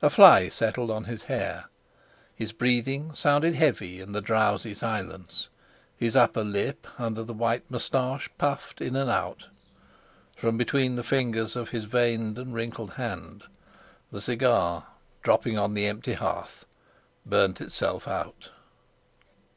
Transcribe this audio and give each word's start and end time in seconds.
A 0.00 0.08
fly 0.08 0.48
settled 0.50 0.88
on 0.88 1.06
his 1.06 1.24
hair, 1.24 1.64
his 2.32 2.52
breathing 2.52 3.12
sounded 3.12 3.56
heavy 3.56 3.98
in 4.00 4.12
the 4.12 4.20
drowsy 4.20 4.72
silence, 4.72 5.48
his 5.96 6.14
upper 6.14 6.44
lip 6.44 6.86
under 6.96 7.24
the 7.24 7.32
white 7.32 7.68
moustache 7.68 8.30
puffed 8.38 8.80
in 8.80 8.94
and 8.94 9.10
out. 9.10 9.46
From 10.36 10.58
between 10.58 10.94
the 10.94 11.02
fingers 11.02 11.56
of 11.56 11.70
his 11.70 11.86
veined 11.86 12.38
and 12.38 12.54
wrinkled 12.54 12.92
hand 12.92 13.46
the 14.12 14.20
cigar, 14.22 14.86
dropping 15.24 15.58
on 15.58 15.74
the 15.74 15.86
empty 15.86 16.14
hearth, 16.14 16.64
burned 17.26 17.60
itself 17.60 18.06
out. 18.06 18.50